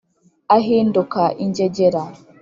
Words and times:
ahinduka 0.55 1.21
ingegera 1.43 2.01